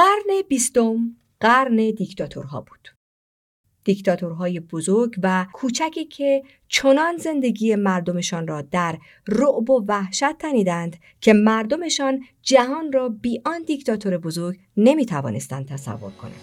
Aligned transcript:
قرن 0.00 0.42
بیستم 0.48 1.16
قرن 1.40 1.76
دیکتاتورها 1.76 2.60
بود. 2.60 2.88
دیکتاتورهای 3.84 4.60
بزرگ 4.60 5.14
و 5.22 5.46
کوچکی 5.52 6.04
که 6.04 6.42
چنان 6.68 7.16
زندگی 7.16 7.74
مردمشان 7.74 8.46
را 8.46 8.62
در 8.62 8.98
رعب 9.28 9.70
و 9.70 9.84
وحشت 9.88 10.38
تنیدند 10.38 10.96
که 11.20 11.32
مردمشان 11.32 12.20
جهان 12.42 12.92
را 12.92 13.08
بی 13.08 13.42
آن 13.44 13.62
دیکتاتور 13.62 14.18
بزرگ 14.18 14.58
نمی 14.76 15.06
توانستند 15.06 15.66
تصور 15.66 16.10
کنند. 16.10 16.40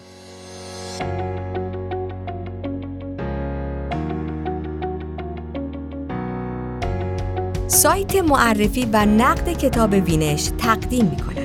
سایت 7.67 8.15
معرفی 8.15 8.85
و 8.93 9.05
نقد 9.05 9.57
کتاب 9.57 9.93
وینش 9.93 10.51
تقدیم 10.57 11.05
می 11.05 11.36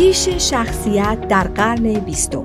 کیش 0.00 0.28
شخصیت 0.28 1.28
در 1.28 1.44
قرن 1.44 1.92
بیستم. 1.92 2.44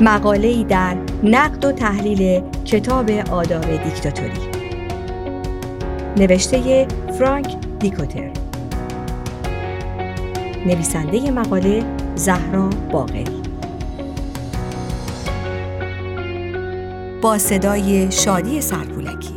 مقاله 0.00 0.48
ای 0.48 0.64
در 0.64 0.96
نقد 1.22 1.64
و 1.64 1.72
تحلیل 1.72 2.42
کتاب 2.64 3.10
آداب 3.10 3.84
دیکتاتوری. 3.84 4.40
نوشته 6.16 6.86
فرانک 7.18 7.56
دیکوتر. 7.78 8.30
نویسنده 10.66 11.30
مقاله 11.30 11.84
زهرا 12.14 12.70
باقری. 12.92 13.42
با 17.22 17.38
صدای 17.38 18.10
شادی 18.12 18.60
سرپولکی. 18.60 19.31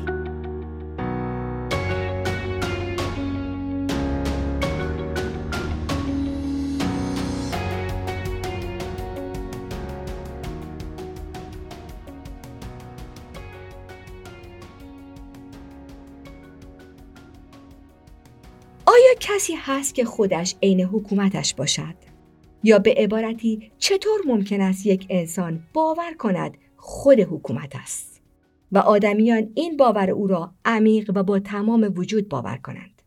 کسی 19.27 19.53
هست 19.55 19.95
که 19.95 20.05
خودش 20.05 20.55
عین 20.63 20.81
حکومتش 20.81 21.53
باشد؟ 21.53 21.95
یا 22.63 22.79
به 22.79 22.93
عبارتی 22.97 23.71
چطور 23.77 24.19
ممکن 24.25 24.61
است 24.61 24.85
یک 24.85 25.05
انسان 25.09 25.63
باور 25.73 26.13
کند 26.13 26.57
خود 26.77 27.19
حکومت 27.19 27.75
است 27.75 28.21
و 28.71 28.77
آدمیان 28.77 29.51
این 29.55 29.77
باور 29.77 30.09
او 30.09 30.27
را 30.27 30.53
عمیق 30.65 31.11
و 31.15 31.23
با 31.23 31.39
تمام 31.39 31.93
وجود 31.95 32.29
باور 32.29 32.57
کنند؟ 32.57 33.01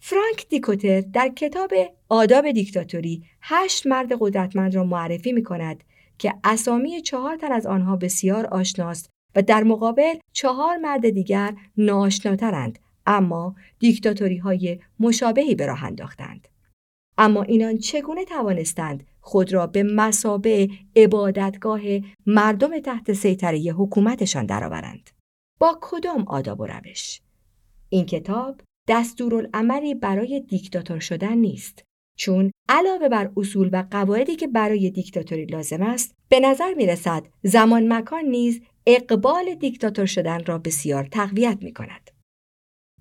فرانک 0.00 0.48
دیکوتر 0.48 1.00
در 1.00 1.28
کتاب 1.28 1.70
آداب 2.08 2.50
دیکتاتوری 2.50 3.22
هشت 3.42 3.86
مرد 3.86 4.12
قدرتمند 4.20 4.74
را 4.74 4.84
معرفی 4.84 5.32
می 5.32 5.42
کند 5.42 5.84
که 6.18 6.34
اسامی 6.44 7.00
چهار 7.00 7.36
تن 7.36 7.52
از 7.52 7.66
آنها 7.66 7.96
بسیار 7.96 8.46
آشناست 8.46 9.10
و 9.36 9.42
در 9.42 9.62
مقابل 9.62 10.14
چهار 10.32 10.76
مرد 10.76 11.10
دیگر 11.10 11.54
ناآشناترند 11.76 12.78
اما 13.08 13.54
دیکتاتوری 13.78 14.36
های 14.36 14.78
مشابهی 15.00 15.54
به 15.54 15.66
راه 15.66 15.84
انداختند. 15.84 16.48
اما 17.18 17.42
اینان 17.42 17.78
چگونه 17.78 18.24
توانستند 18.24 19.06
خود 19.20 19.52
را 19.52 19.66
به 19.66 19.82
مسابه 19.82 20.68
عبادتگاه 20.96 21.80
مردم 22.26 22.80
تحت 22.80 23.12
سیطره 23.12 23.58
حکومتشان 23.58 24.46
درآورند؟ 24.46 25.10
با 25.60 25.78
کدام 25.80 26.24
آداب 26.28 26.60
و 26.60 26.66
روش؟ 26.66 27.20
این 27.88 28.06
کتاب 28.06 28.60
دستورالعملی 28.88 29.94
برای 29.94 30.40
دیکتاتور 30.40 30.98
شدن 31.00 31.38
نیست 31.38 31.84
چون 32.18 32.50
علاوه 32.68 33.08
بر 33.08 33.30
اصول 33.36 33.70
و 33.72 33.84
قواعدی 33.90 34.36
که 34.36 34.46
برای 34.46 34.90
دیکتاتوری 34.90 35.44
لازم 35.44 35.82
است 35.82 36.14
به 36.28 36.40
نظر 36.40 36.74
می 36.74 36.86
رسد 36.86 37.26
زمان 37.42 37.92
مکان 37.92 38.24
نیز 38.24 38.60
اقبال 38.86 39.54
دیکتاتور 39.54 40.06
شدن 40.06 40.44
را 40.44 40.58
بسیار 40.58 41.04
تقویت 41.04 41.58
می 41.62 41.72
کند. 41.72 42.17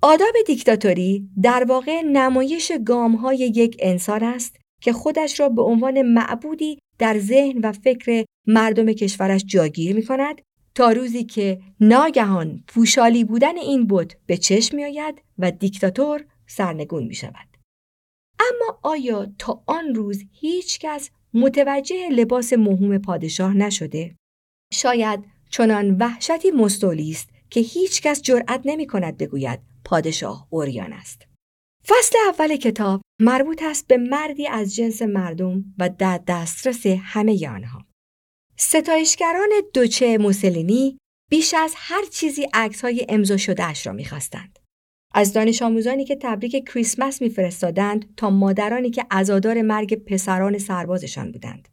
آداب 0.02 0.34
دیکتاتوری 0.48 1.30
در 1.42 1.66
واقع 1.68 2.02
نمایش 2.02 2.72
گام 2.86 3.16
های 3.16 3.38
یک 3.38 3.78
انسان 3.80 4.24
است 4.24 4.60
که 4.82 4.94
خودش 4.94 5.40
را 5.40 5.50
به 5.50 5.62
عنوان 5.62 6.02
معبودی 6.02 6.80
در 7.00 7.20
ذهن 7.20 7.60
و 7.60 7.72
فکر 7.72 8.26
مردم 8.48 8.94
کشورش 8.94 9.44
جاگیر 9.46 9.96
می 9.96 10.06
کند 10.06 10.42
تا 10.76 10.92
روزی 10.92 11.24
که 11.24 11.62
ناگهان 11.80 12.64
پوشالی 12.68 13.24
بودن 13.24 13.58
این 13.58 13.88
بود 13.88 14.14
به 14.26 14.38
چشم 14.38 14.76
می 14.76 14.84
آید 14.84 15.22
و 15.38 15.52
دیکتاتور 15.52 16.26
سرنگون 16.48 17.04
می 17.04 17.16
شود. 17.16 17.48
اما 18.40 18.80
آیا 18.84 19.28
تا 19.40 19.64
آن 19.66 19.96
روز 19.96 20.24
هیچ 20.32 20.80
کس 20.80 21.10
متوجه 21.34 22.10
لباس 22.10 22.54
مهم 22.54 22.98
پادشاه 22.98 23.54
نشده؟ 23.54 24.16
شاید 24.74 25.20
چنان 25.50 25.98
وحشتی 25.98 26.52
مستولی 26.52 27.12
است 27.12 27.30
که 27.50 27.60
هیچ 27.60 28.02
کس 28.02 28.22
جرأت 28.22 28.62
نمی 28.66 28.88
کند 28.88 29.18
بگوید 29.18 29.60
پادشاه 29.88 30.48
اوریان 30.50 30.94
است. 30.94 31.28
فصل 31.88 32.18
اول 32.28 32.56
کتاب 32.56 33.02
مربوط 33.22 33.64
است 33.64 33.88
به 33.88 33.98
مردی 33.98 34.48
از 34.48 34.76
جنس 34.76 35.02
مردم 35.02 35.64
و 35.80 35.90
در 35.90 36.20
دسترس 36.28 36.86
همه 36.86 37.50
آنها. 37.50 37.86
ستایشگران 38.58 39.50
دوچه 39.74 40.18
موسلینی 40.18 40.98
بیش 41.32 41.54
از 41.54 41.74
هر 41.76 42.06
چیزی 42.12 42.48
عکس 42.54 42.82
های 42.82 43.06
امضا 43.10 43.38
شده 43.38 43.64
اش 43.64 43.88
را 43.88 43.94
می‌خواستند. 43.94 44.60
از 45.14 45.34
دانش 45.34 45.62
آموزانی 45.62 46.06
که 46.06 46.18
تبریک 46.22 46.70
کریسمس 46.70 47.22
میفرستادند 47.22 48.14
تا 48.18 48.30
مادرانی 48.30 48.90
که 48.90 49.06
عزادار 49.12 49.62
مرگ 49.62 50.04
پسران 50.06 50.58
سربازشان 50.58 51.32
بودند. 51.32 51.68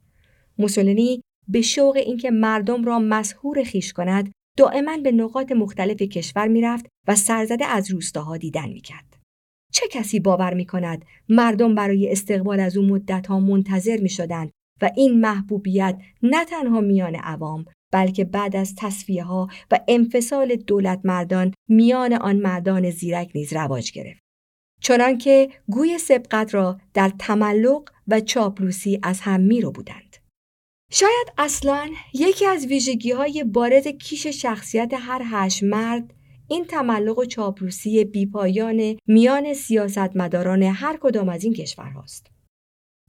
موسولینی 0.58 1.20
به 1.48 1.62
شوق 1.62 1.96
اینکه 1.96 2.30
مردم 2.30 2.84
را 2.84 2.98
مسهور 2.98 3.62
خیش 3.62 3.92
کند 3.92 4.32
دائما 4.56 4.96
به 4.96 5.12
نقاط 5.12 5.52
مختلف 5.52 5.96
کشور 5.96 6.48
می‌رفت 6.48 6.86
و 7.08 7.14
سرزده 7.14 7.64
از 7.66 7.90
روستاها 7.90 8.36
دیدن 8.36 8.68
می‌کرد. 8.68 9.16
چه 9.72 9.88
کسی 9.88 10.20
باور 10.20 10.54
می 10.54 10.66
کند 10.66 11.04
مردم 11.28 11.74
برای 11.74 12.12
استقبال 12.12 12.60
از 12.60 12.76
او 12.76 12.86
مدتها 12.86 13.40
منتظر 13.40 13.96
می 13.96 14.08
شدند 14.08 14.50
و 14.82 14.90
این 14.96 15.20
محبوبیت 15.20 15.98
نه 16.22 16.44
تنها 16.44 16.80
میان 16.80 17.14
عوام 17.14 17.64
بلکه 17.92 18.24
بعد 18.24 18.56
از 18.56 18.74
تصفیه 18.78 19.24
ها 19.24 19.48
و 19.70 19.80
انفصال 19.88 20.56
دولت 20.56 21.00
مردان 21.04 21.54
میان 21.68 22.12
آن 22.12 22.36
مردان 22.36 22.90
زیرک 22.90 23.30
نیز 23.34 23.52
رواج 23.52 23.92
گرفت. 23.92 24.20
چنانکه 24.80 25.48
گوی 25.68 25.98
سبقت 25.98 26.54
را 26.54 26.80
در 26.94 27.12
تملق 27.18 27.90
و 28.08 28.20
چاپلوسی 28.20 28.98
از 29.02 29.20
هم 29.20 29.40
می 29.40 29.60
رو 29.60 29.70
بودند. 29.70 30.03
شاید 30.96 31.32
اصلا 31.38 31.90
یکی 32.12 32.46
از 32.46 32.66
ویژگی 32.66 33.10
های 33.10 33.44
بارز 33.44 33.88
کیش 33.88 34.26
شخصیت 34.26 34.92
هر 34.94 35.22
هشت 35.24 35.62
مرد 35.62 36.14
این 36.48 36.64
تملق 36.64 37.18
و 37.18 37.24
چاپلوسی 37.24 38.04
بیپایان 38.04 38.96
میان 39.06 39.54
سیاستمداران 39.54 40.62
هر 40.62 40.96
کدام 40.96 41.28
از 41.28 41.44
این 41.44 41.52
کشورهاست. 41.52 42.26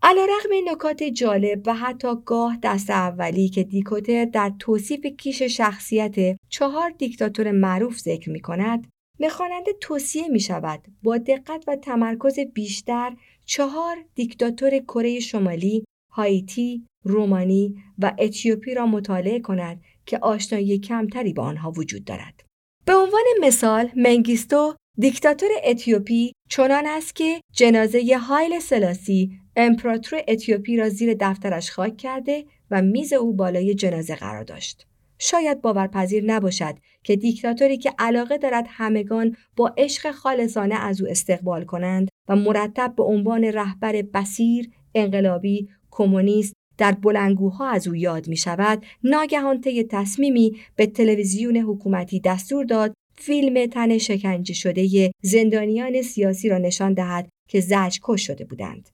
علیرغم 0.03 0.72
نکات 0.72 1.03
جالب 1.03 1.62
و 1.66 1.73
حتی 1.73 2.07
گاه 2.25 2.57
دست 2.63 2.90
اولی 2.90 3.50
که 3.50 3.63
دیکوتر 3.63 4.25
در 4.25 4.52
توصیف 4.59 5.06
کیش 5.06 5.41
شخصیت 5.41 6.16
چهار 6.50 6.90
دیکتاتور 6.90 7.52
معروف 7.52 8.00
ذکر 8.00 8.29
می 8.29 8.40
کند، 8.40 8.88
به 9.19 9.29
خواننده 9.29 9.72
توصیه 9.81 10.28
می 10.28 10.40
شود 10.40 10.84
با 11.03 11.17
دقت 11.17 11.63
و 11.67 11.75
تمرکز 11.75 12.40
بیشتر 12.40 13.16
چهار 13.46 13.97
دیکتاتور 14.16 14.79
کره 14.79 15.19
شمالی، 15.19 15.85
هایتی، 16.12 16.85
رومانی 17.05 17.75
و 17.99 18.13
اتیوپی 18.19 18.73
را 18.73 18.85
مطالعه 18.85 19.39
کند 19.39 19.81
که 20.05 20.17
آشنایی 20.17 20.79
کمتری 20.79 21.33
با 21.33 21.43
آنها 21.43 21.71
وجود 21.71 22.05
دارد. 22.05 22.43
به 22.85 22.95
عنوان 22.95 23.23
مثال 23.41 23.89
منگیستو 23.95 24.75
دیکتاتور 24.97 25.49
اتیوپی 25.63 26.31
چنان 26.49 26.87
است 26.87 27.16
که 27.16 27.41
جنازه 27.53 28.17
هایله 28.17 28.59
سلاسی 28.59 29.31
امپراتور 29.55 30.22
اتیوپی 30.28 30.78
را 30.78 30.90
زیر 30.90 31.16
دفترش 31.19 31.72
خاک 31.72 31.97
کرده 31.97 32.46
و 32.72 32.81
میز 32.81 33.13
او 33.13 33.34
بالای 33.34 33.75
جنازه 33.75 34.16
قرار 34.16 34.43
داشت. 34.43 34.87
شاید 35.19 35.61
باورپذیر 35.61 36.23
نباشد 36.25 36.75
که 37.03 37.16
دیکتاتوری 37.16 37.78
که 37.78 37.93
علاقه 37.99 38.37
دارد 38.37 38.66
همگان 38.69 39.37
با 39.55 39.73
عشق 39.78 40.11
خالصانه 40.11 40.75
از 40.75 41.01
او 41.01 41.08
استقبال 41.09 41.66
کنند 41.66 42.09
و 42.29 42.35
مرتب 42.35 42.93
به 42.97 43.03
عنوان 43.03 43.43
رهبر 43.43 44.01
بصیر، 44.02 44.70
انقلابی، 44.96 45.69
کمونیست 45.91 46.53
در 46.77 46.91
بلنگوها 46.91 47.69
از 47.69 47.87
او 47.87 47.95
یاد 47.95 48.27
می 48.27 48.37
شود 48.37 48.85
ناگهان 49.03 49.61
طی 49.61 49.83
تصمیمی 49.83 50.57
به 50.75 50.87
تلویزیون 50.87 51.57
حکومتی 51.57 52.19
دستور 52.19 52.66
داد 52.66 52.93
فیلم 53.17 53.66
تن 53.66 53.97
شکنجه 53.97 54.53
شده 54.53 55.11
زندانیان 55.22 56.01
سیاسی 56.01 56.49
را 56.49 56.57
نشان 56.57 56.93
دهد 56.93 57.29
که 57.49 57.59
زج 57.59 57.99
کش 58.03 58.27
شده 58.27 58.45
بودند. 58.45 58.89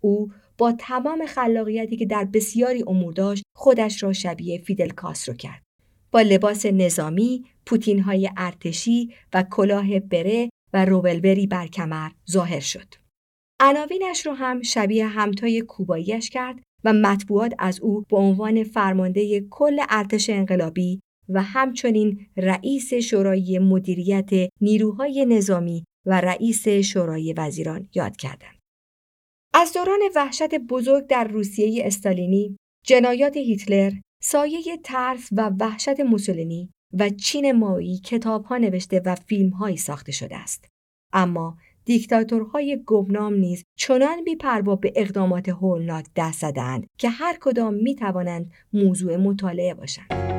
او 0.00 0.30
با 0.58 0.72
تمام 0.72 1.26
خلاقیتی 1.26 1.96
که 1.96 2.06
در 2.06 2.24
بسیاری 2.24 2.84
امور 2.86 3.12
داشت 3.12 3.42
خودش 3.56 4.02
را 4.02 4.12
شبیه 4.12 4.58
فیدل 4.58 4.88
کاسترو 4.88 5.34
کرد. 5.34 5.62
با 6.12 6.20
لباس 6.20 6.66
نظامی، 6.66 7.44
پوتین 7.66 8.00
های 8.00 8.30
ارتشی 8.36 9.14
و 9.32 9.42
کلاه 9.42 10.00
بره 10.00 10.50
و 10.72 10.84
روبلبری 10.84 11.46
بر 11.46 11.66
کمر 11.66 12.10
ظاهر 12.30 12.60
شد. 12.60 12.94
عناوینش 13.60 14.26
رو 14.26 14.32
هم 14.32 14.62
شبیه 14.62 15.06
همتای 15.06 15.60
کوباییش 15.60 16.30
کرد 16.30 16.62
و 16.84 16.92
مطبوعات 16.92 17.54
از 17.58 17.80
او 17.80 18.04
به 18.08 18.16
عنوان 18.16 18.64
فرمانده 18.64 19.40
کل 19.40 19.80
ارتش 19.88 20.30
انقلابی 20.30 21.00
و 21.28 21.42
همچنین 21.42 22.26
رئیس 22.36 22.94
شورای 22.94 23.58
مدیریت 23.58 24.30
نیروهای 24.60 25.26
نظامی 25.26 25.84
و 26.06 26.20
رئیس 26.20 26.68
شورای 26.68 27.32
وزیران 27.32 27.88
یاد 27.94 28.16
کردند. 28.16 28.60
از 29.54 29.72
دوران 29.72 30.00
وحشت 30.16 30.54
بزرگ 30.54 31.06
در 31.06 31.24
روسیه 31.24 31.86
استالینی، 31.86 32.56
جنایات 32.84 33.36
هیتلر، 33.36 33.92
سایه 34.22 34.76
ترس 34.84 35.28
و 35.32 35.50
وحشت 35.60 36.00
موسولینی 36.00 36.70
و 36.92 37.08
چین 37.08 37.52
مایی 37.52 37.98
کتابها 37.98 38.56
نوشته 38.56 39.02
و 39.04 39.14
فیلمهایی 39.14 39.76
ساخته 39.76 40.12
شده 40.12 40.36
است. 40.36 40.68
اما 41.12 41.56
دیکتاتورهای 41.84 42.82
گمنام 42.86 43.34
نیز 43.34 43.64
چنان 43.76 44.24
بیپروا 44.24 44.76
به 44.76 44.92
اقدامات 44.96 45.48
هولناک 45.48 46.06
دست 46.16 46.40
زدند 46.40 46.86
که 46.98 47.08
هر 47.08 47.36
کدام 47.40 47.74
می 47.74 47.94
توانند 47.94 48.52
موضوع 48.72 49.16
مطالعه 49.16 49.74
باشند. 49.74 50.29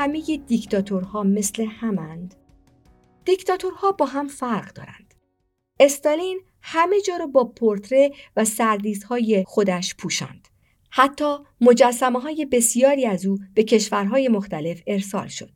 همه 0.00 0.36
دیکتاتورها 0.46 1.22
مثل 1.22 1.66
همند؟ 1.68 2.34
دیکتاتورها 3.24 3.92
با 3.92 4.06
هم 4.06 4.28
فرق 4.28 4.72
دارند. 4.72 5.14
استالین 5.80 6.40
همه 6.62 7.00
جا 7.00 7.16
را 7.16 7.26
با 7.26 7.44
پورتره 7.44 8.10
و 8.36 8.44
سردیزهای 8.44 9.44
خودش 9.46 9.94
پوشاند. 9.94 10.48
حتی 10.90 11.36
مجسمه 11.60 12.20
های 12.20 12.44
بسیاری 12.44 13.06
از 13.06 13.26
او 13.26 13.38
به 13.54 13.62
کشورهای 13.62 14.28
مختلف 14.28 14.82
ارسال 14.86 15.28
شد. 15.28 15.52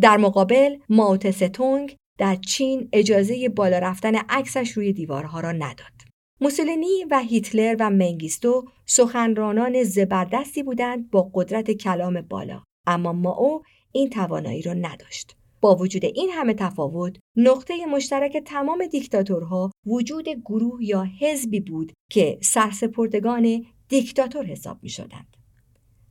در 0.00 0.16
مقابل 0.16 0.76
ماوتستونگ 0.88 1.96
در 2.18 2.34
چین 2.34 2.88
اجازه 2.92 3.48
بالا 3.48 3.78
رفتن 3.78 4.14
عکسش 4.14 4.70
روی 4.70 4.92
دیوارها 4.92 5.40
را 5.40 5.52
نداد. 5.52 6.02
موسولینی 6.40 7.04
و 7.10 7.18
هیتلر 7.18 7.76
و 7.80 7.90
منگیستو 7.90 8.64
سخنرانان 8.86 9.82
زبردستی 9.82 10.62
بودند 10.62 11.10
با 11.10 11.30
قدرت 11.34 11.70
کلام 11.70 12.20
بالا. 12.20 12.62
اما 12.86 13.12
ماو 13.12 13.62
این 13.92 14.10
توانایی 14.10 14.62
را 14.62 14.72
نداشت. 14.72 15.36
با 15.60 15.76
وجود 15.76 16.04
این 16.04 16.30
همه 16.30 16.54
تفاوت، 16.54 17.16
نقطه 17.36 17.86
مشترک 17.86 18.36
تمام 18.36 18.86
دیکتاتورها 18.86 19.70
وجود 19.86 20.28
گروه 20.28 20.84
یا 20.84 21.06
حزبی 21.20 21.60
بود 21.60 21.92
که 22.10 22.38
سرسپردگان 22.42 23.64
دیکتاتور 23.88 24.46
حساب 24.46 24.78
می 24.82 24.88
شدند. 24.88 25.36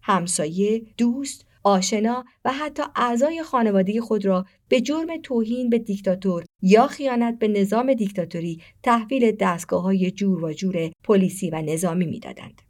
همسایه، 0.01 0.81
دوست، 0.97 1.45
آشنا 1.63 2.25
و 2.45 2.51
حتی 2.51 2.83
اعضای 2.95 3.43
خانواده 3.43 4.01
خود 4.01 4.25
را 4.25 4.45
به 4.67 4.81
جرم 4.81 5.21
توهین 5.23 5.69
به 5.69 5.79
دیکتاتور 5.79 6.43
یا 6.61 6.87
خیانت 6.87 7.39
به 7.39 7.47
نظام 7.47 7.93
دیکتاتوری 7.93 8.61
تحویل 8.83 9.31
دستگاه 9.31 9.83
های 9.83 10.11
جور 10.11 10.45
و 10.45 10.53
جور 10.53 10.91
پلیسی 11.03 11.49
و 11.49 11.61
نظامی 11.61 12.05
می‌دادند. 12.05 12.61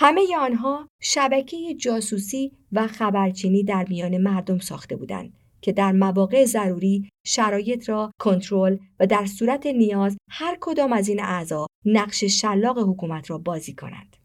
همه 0.00 0.36
آنها 0.38 0.88
شبکه 1.02 1.74
جاسوسی 1.74 2.52
و 2.72 2.86
خبرچینی 2.86 3.64
در 3.64 3.86
میان 3.88 4.18
مردم 4.18 4.58
ساخته 4.58 4.96
بودند 4.96 5.32
که 5.60 5.72
در 5.72 5.92
مواقع 5.92 6.44
ضروری 6.44 7.08
شرایط 7.26 7.88
را 7.88 8.10
کنترل 8.20 8.78
و 9.00 9.06
در 9.06 9.26
صورت 9.26 9.66
نیاز 9.66 10.16
هر 10.30 10.56
کدام 10.60 10.92
از 10.92 11.08
این 11.08 11.22
اعضا 11.22 11.66
نقش 11.84 12.24
شلاق 12.24 12.78
حکومت 12.78 13.30
را 13.30 13.38
بازی 13.38 13.74
کنند. 13.74 14.16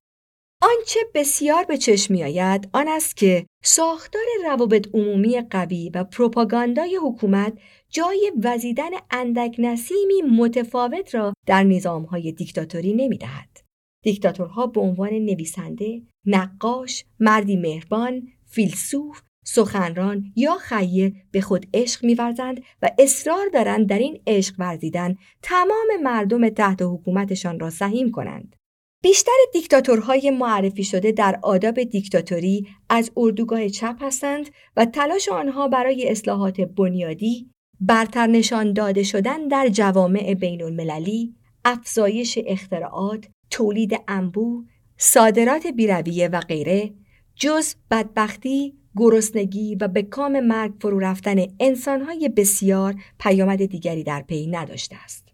آنچه 0.61 0.99
بسیار 1.13 1.63
به 1.63 1.77
چشم 1.77 2.13
میآید 2.13 2.69
آن 2.73 2.87
است 2.87 3.17
که 3.17 3.45
ساختار 3.63 4.25
روابط 4.45 4.87
عمومی 4.93 5.41
قوی 5.41 5.91
و 5.93 6.03
پروپاگاندای 6.03 6.99
حکومت 7.03 7.53
جای 7.89 8.31
وزیدن 8.43 8.91
اندک 9.11 9.55
نسیمی 9.59 10.21
متفاوت 10.21 11.15
را 11.15 11.33
در 11.47 11.63
نظامهای 11.63 12.31
دیکتاتوری 12.31 12.93
نمی‌دهد. 12.93 13.62
دیکتاتورها 14.03 14.67
به 14.67 14.81
عنوان 14.81 15.09
نویسنده، 15.09 16.01
نقاش، 16.25 17.05
مردی 17.19 17.55
مهربان، 17.55 18.27
فیلسوف، 18.45 19.21
سخنران 19.45 20.23
یا 20.35 20.55
خیه 20.55 21.13
به 21.31 21.41
خود 21.41 21.67
عشق 21.73 22.05
میورزند 22.05 22.61
و 22.81 22.89
اصرار 23.00 23.50
دارند 23.53 23.88
در 23.89 24.00
این 24.00 24.21
عشق 24.27 24.55
ورزیدن 24.59 25.15
تمام 25.41 25.88
مردم 26.03 26.50
تحت 26.50 26.81
حکومتشان 26.81 27.59
را 27.59 27.69
سهیم 27.69 28.11
کنند. 28.11 28.55
بیشتر 29.03 29.31
دیکتاتورهای 29.53 30.31
معرفی 30.31 30.83
شده 30.83 31.11
در 31.11 31.39
آداب 31.41 31.83
دیکتاتوری 31.83 32.67
از 32.89 33.11
اردوگاه 33.17 33.69
چپ 33.69 33.95
هستند 34.01 34.50
و 34.77 34.85
تلاش 34.85 35.29
آنها 35.29 35.67
برای 35.67 36.09
اصلاحات 36.09 36.61
بنیادی، 36.61 37.50
برتر 37.79 38.27
نشان 38.27 38.73
داده 38.73 39.03
شدن 39.03 39.47
در 39.47 39.69
جوامع 39.69 40.33
بین 40.33 40.63
المللی، 40.63 41.35
افزایش 41.65 42.39
اختراعات، 42.45 43.27
تولید 43.53 43.94
انبوه، 44.07 44.65
صادرات 44.97 45.67
بیرویه 45.67 46.27
و 46.27 46.39
غیره 46.39 46.94
جز 47.35 47.75
بدبختی، 47.91 48.73
گرسنگی 48.95 49.75
و 49.75 49.88
به 49.88 50.03
کام 50.03 50.39
مرگ 50.39 50.73
فرو 50.81 51.00
رفتن 51.00 51.45
انسانهای 51.59 52.29
بسیار 52.29 52.95
پیامد 53.19 53.65
دیگری 53.65 54.03
در 54.03 54.21
پی 54.21 54.47
نداشته 54.47 54.95
است. 55.03 55.29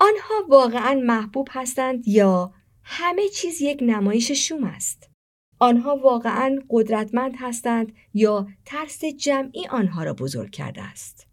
آنها 0.00 0.46
واقعا 0.48 1.00
محبوب 1.04 1.48
هستند 1.50 2.08
یا 2.08 2.52
همه 2.82 3.28
چیز 3.28 3.62
یک 3.62 3.78
نمایش 3.82 4.32
شوم 4.32 4.64
است. 4.64 5.10
آنها 5.58 5.96
واقعا 5.96 6.58
قدرتمند 6.70 7.34
هستند 7.38 7.92
یا 8.14 8.48
ترس 8.64 9.04
جمعی 9.04 9.66
آنها 9.66 10.04
را 10.04 10.14
بزرگ 10.14 10.50
کرده 10.50 10.82
است. 10.82 11.26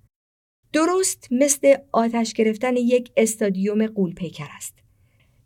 درست 0.73 1.27
مثل 1.31 1.75
آتش 1.91 2.33
گرفتن 2.33 2.75
یک 2.75 3.11
استادیوم 3.17 3.87
قولپیکر 3.87 4.47
است. 4.57 4.78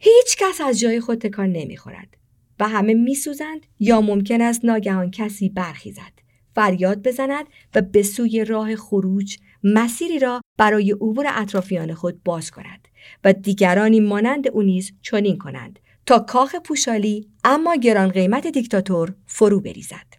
هیچ 0.06 0.38
کس 0.38 0.62
از 0.62 0.80
جای 0.80 1.00
خود 1.00 1.18
تکان 1.18 1.52
نمی‌خورد 1.52 2.18
و 2.60 2.68
همه 2.68 2.94
میسوزند 2.94 3.66
یا 3.80 4.02
ممکن 4.02 4.42
است 4.42 4.66
ناگهان 4.66 5.12
کسی 5.12 5.50
برخیزد 5.50 6.14
فریاد 6.56 7.08
بزند 7.08 7.46
و 7.76 7.82
به 7.82 8.04
سوی 8.04 8.46
راه 8.46 8.76
خروج 8.76 9.38
مسیری 9.64 10.20
را 10.20 10.42
برای 10.58 10.92
عبور 10.92 11.26
اطرافیان 11.30 11.94
خود 11.94 12.24
باز 12.24 12.52
کند 12.52 12.88
و 13.24 13.34
دیگرانی 13.34 14.00
مانند 14.00 14.48
او 14.48 14.62
نیز 14.62 14.92
چنین 15.02 15.38
کنند 15.38 15.80
تا 16.06 16.20
کاخ 16.20 16.56
پوشالی 16.56 17.30
اما 17.44 17.76
گران 17.76 18.10
قیمت 18.10 18.48
دیکتاتور 18.48 19.16
فرو 19.26 19.60
بریزد. 19.60 20.14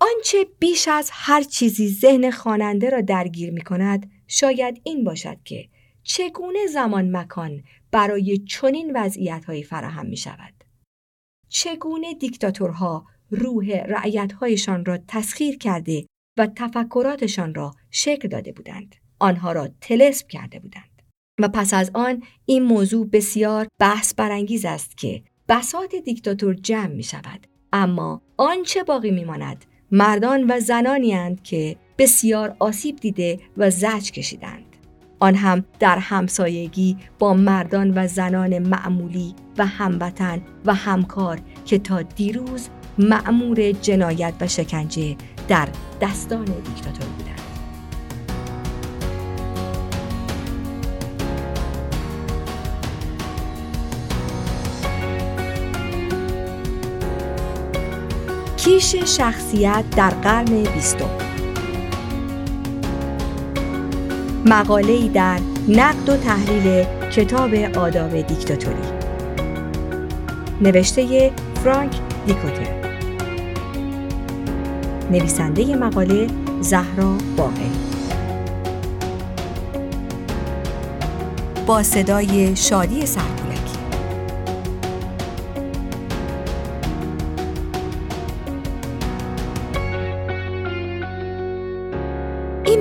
آنچه 0.00 0.46
بیش 0.58 0.88
از 0.88 1.10
هر 1.12 1.42
چیزی 1.42 1.88
ذهن 1.88 2.30
خواننده 2.30 2.90
را 2.90 3.00
درگیر 3.00 3.50
می 3.50 3.60
کند 3.60 4.10
شاید 4.28 4.80
این 4.84 5.04
باشد 5.04 5.36
که 5.44 5.68
چگونه 6.06 6.66
زمان 6.66 7.16
مکان 7.16 7.62
برای 7.90 8.38
چنین 8.38 8.92
وضعیتهایی 8.94 9.62
فراهم 9.62 10.06
می 10.06 10.16
شود. 10.16 10.64
چگونه 11.48 12.14
دیکتاتورها 12.14 13.06
روح 13.30 13.70
رعیتهایشان 13.70 14.84
را 14.84 14.98
تسخیر 15.08 15.58
کرده 15.58 16.06
و 16.38 16.46
تفکراتشان 16.46 17.54
را 17.54 17.74
شکل 17.90 18.28
داده 18.28 18.52
بودند. 18.52 18.96
آنها 19.18 19.52
را 19.52 19.68
تلسم 19.80 20.28
کرده 20.28 20.58
بودند. 20.58 21.02
و 21.40 21.48
پس 21.48 21.74
از 21.74 21.90
آن 21.94 22.22
این 22.44 22.62
موضوع 22.62 23.06
بسیار 23.06 23.66
بحث 23.78 24.14
برانگیز 24.14 24.64
است 24.64 24.96
که 24.96 25.22
بساط 25.48 25.94
دیکتاتور 25.94 26.54
جمع 26.54 26.92
می 26.92 27.02
شود. 27.02 27.46
اما 27.72 28.22
آنچه 28.36 28.84
باقی 28.84 29.10
می 29.10 29.24
ماند 29.24 29.64
مردان 29.90 30.50
و 30.50 30.60
زنانی 30.60 31.36
که 31.36 31.76
بسیار 31.98 32.56
آسیب 32.58 32.96
دیده 32.96 33.40
و 33.56 33.70
زج 33.70 34.10
کشیدند. 34.10 34.75
آن 35.18 35.34
هم 35.34 35.64
در 35.80 35.98
همسایگی 35.98 36.96
با 37.18 37.34
مردان 37.34 37.98
و 37.98 38.06
زنان 38.06 38.58
معمولی 38.58 39.34
و 39.58 39.66
هموطن 39.66 40.40
و 40.64 40.74
همکار 40.74 41.40
که 41.64 41.78
تا 41.78 42.02
دیروز 42.02 42.68
معمور 42.98 43.72
جنایت 43.72 44.34
و 44.40 44.46
شکنجه 44.46 45.16
در 45.48 45.68
دستان 46.00 46.44
دیکتاتور 46.44 47.06
بودند. 47.18 47.40
کیش 58.56 58.94
شخصیت 58.94 59.84
در 59.96 60.10
قرن 60.10 60.62
بیستم 60.62 61.35
مقاله 64.48 65.08
در 65.08 65.38
نقد 65.68 66.08
و 66.08 66.16
تحلیل 66.16 66.84
کتاب 67.10 67.54
آداب 67.54 68.20
دیکتاتوری. 68.20 68.76
نوشته 70.60 71.30
فرانک 71.64 71.92
دیکوتر. 72.26 72.76
نویسنده 75.10 75.76
مقاله 75.76 76.26
زهرا 76.60 77.14
باقری 77.36 77.70
با 81.66 81.82
صدای 81.82 82.56
شادی 82.56 83.06
سرکولکی 83.06 83.35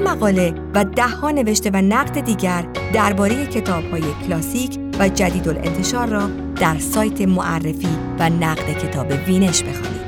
مقاله 0.05 0.53
و 0.73 0.85
دهها 0.85 1.31
نوشته 1.31 1.69
و 1.73 1.81
نقد 1.81 2.19
دیگر 2.19 2.65
درباره 2.93 3.45
کتاب‌های 3.45 4.03
کلاسیک 4.27 4.79
و 4.99 5.09
جدید 5.09 5.47
الانتشار 5.47 6.07
را 6.07 6.29
در 6.55 6.77
سایت 6.79 7.21
معرفی 7.21 7.97
و 8.19 8.29
نقد 8.29 8.77
کتاب 8.77 9.07
وینش 9.27 9.63
بخوانید. 9.63 10.04